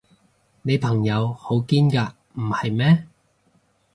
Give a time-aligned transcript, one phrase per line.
[0.63, 3.05] 你朋友好堅㗎，唔係咩？